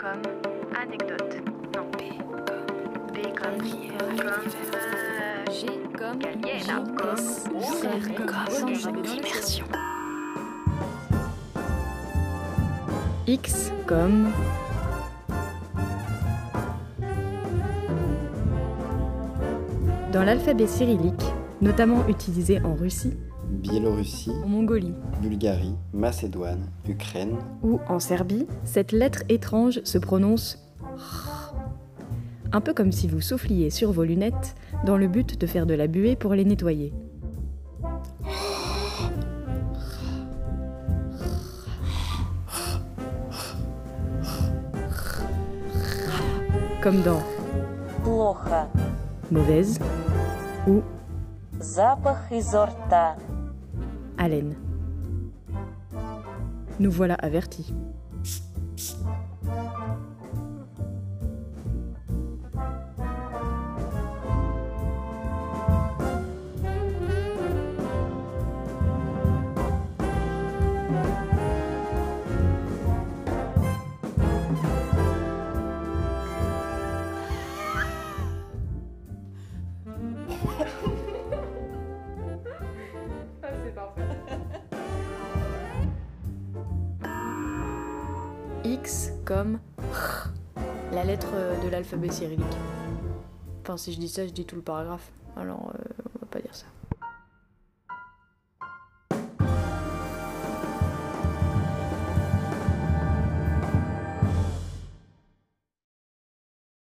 comme 0.00 0.22
anecdote. 0.74 1.36
Non, 1.76 1.90
B 1.92 2.16
comme 2.24 3.12
B 3.12 3.16
comme 3.36 3.58
comme 3.58 4.38
euh, 4.74 5.44
G 5.52 5.66
comme 5.98 6.18
Galiena, 6.18 6.82
comme 6.96 7.18
R 7.54 8.86
comme 8.86 9.04
immersion. 9.04 9.66
X 13.26 13.72
comme 13.86 14.32
Dans 20.12 20.24
l'alphabet 20.24 20.66
cyrillique, 20.66 21.24
notamment 21.60 22.08
utilisé 22.08 22.60
en 22.64 22.74
Russie, 22.74 23.16
Biélorussie, 23.49 24.31
en 24.43 24.47
Mongolie 24.47 24.93
Bulgarie, 25.21 25.75
Macédoine, 25.93 26.69
Ukraine, 26.87 27.37
ou 27.63 27.79
en 27.87 27.99
Serbie, 27.99 28.47
cette 28.63 28.91
lettre 28.91 29.23
étrange 29.29 29.81
se 29.83 29.97
prononce 29.97 30.59
R. 30.97 31.53
un 32.51 32.61
peu 32.61 32.73
comme 32.73 32.91
si 32.91 33.07
vous 33.07 33.21
souffliez 33.21 33.69
sur 33.69 33.91
vos 33.91 34.03
lunettes 34.03 34.55
dans 34.85 34.97
le 34.97 35.07
but 35.07 35.39
de 35.39 35.47
faire 35.47 35.65
de 35.65 35.73
la 35.73 35.87
buée 35.87 36.15
pour 36.15 36.33
les 36.33 36.45
nettoyer. 36.45 36.93
Comme 46.81 47.01
dans 47.01 47.21
Плохо. 48.03 48.67
mauvaise 49.31 49.79
ou 50.67 50.83
Запах 51.59 52.31
изо 52.31 52.65
рта. 52.65 53.15
haleine. 54.20 54.54
Nous 56.78 56.90
voilà 56.90 57.14
avertis. 57.14 57.74
X 88.64 89.12
comme 89.24 89.58
la 90.92 91.04
lettre 91.04 91.32
de 91.62 91.68
l'alphabet 91.68 92.10
cyrillique. 92.10 92.44
Enfin, 93.62 93.76
si 93.76 93.92
je 93.92 93.98
dis 93.98 94.08
ça, 94.08 94.26
je 94.26 94.32
dis 94.32 94.44
tout 94.44 94.56
le 94.56 94.62
paragraphe. 94.62 95.12
Alors, 95.36 95.72
euh, 95.74 95.84
on 96.16 96.20
va 96.20 96.26
pas 96.30 96.40
dire 96.40 96.54
ça. 96.54 96.66